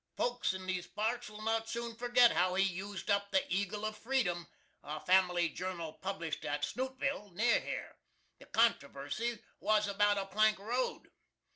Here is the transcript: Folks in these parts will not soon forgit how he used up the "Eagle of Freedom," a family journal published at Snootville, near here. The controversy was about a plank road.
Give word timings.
Folks 0.17 0.51
in 0.55 0.65
these 0.65 0.87
parts 0.87 1.29
will 1.29 1.43
not 1.43 1.69
soon 1.69 1.95
forgit 1.95 2.31
how 2.31 2.55
he 2.55 2.63
used 2.65 3.11
up 3.11 3.29
the 3.29 3.43
"Eagle 3.53 3.85
of 3.85 3.95
Freedom," 3.95 4.47
a 4.81 4.99
family 4.99 5.47
journal 5.47 5.93
published 5.93 6.43
at 6.43 6.63
Snootville, 6.65 7.31
near 7.33 7.59
here. 7.59 7.97
The 8.39 8.47
controversy 8.47 9.37
was 9.59 9.85
about 9.85 10.17
a 10.17 10.25
plank 10.25 10.57
road. 10.57 11.11